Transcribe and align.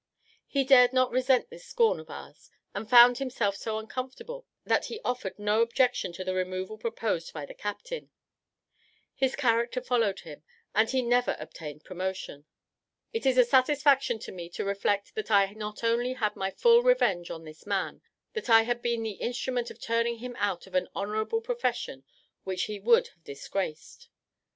He 0.47 0.63
dared 0.63 0.93
not 0.93 1.11
resent 1.11 1.51
this 1.51 1.63
scorn 1.63 1.99
of 1.99 2.09
ours; 2.09 2.49
and 2.73 2.89
found 2.89 3.19
himself 3.19 3.55
so 3.55 3.77
uncomfortable, 3.77 4.47
that 4.65 4.85
he 4.85 4.99
offered 5.05 5.37
no 5.37 5.61
objection 5.61 6.11
to 6.13 6.23
the 6.23 6.33
removal 6.33 6.79
proposed 6.79 7.31
by 7.33 7.45
the 7.45 7.53
captain; 7.53 8.09
his 9.13 9.35
character 9.35 9.79
followed 9.79 10.21
him, 10.21 10.41
and 10.73 10.89
he 10.89 11.03
never 11.03 11.35
obtained 11.37 11.83
promotion. 11.83 12.45
It 13.13 13.27
is 13.27 13.37
a 13.37 13.45
satisfaction 13.45 14.17
to 14.21 14.31
me 14.31 14.49
to 14.49 14.65
reflect 14.65 15.13
that 15.13 15.29
I 15.29 15.53
not 15.53 15.83
only 15.83 16.13
had 16.13 16.35
my 16.35 16.49
full 16.49 16.81
revenge 16.81 17.29
on 17.29 17.43
this 17.43 17.67
man, 17.67 18.01
but 18.33 18.45
that 18.45 18.55
I 18.55 18.63
had 18.63 18.81
been 18.81 19.03
the 19.03 19.11
instrument 19.21 19.69
of 19.69 19.79
turning 19.79 20.17
him 20.17 20.35
out 20.39 20.65
of 20.65 20.73
an 20.73 20.87
honourable 20.95 21.41
profession 21.41 22.03
which 22.43 22.63
he 22.63 22.79
would 22.79 23.09
have 23.09 23.23
disgraced. 23.23 24.09